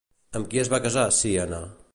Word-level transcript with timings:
Amb 0.39 0.47
qui 0.53 0.61
es 0.63 0.71
va 0.75 0.81
casar 0.87 1.05
Cíane? 1.19 1.65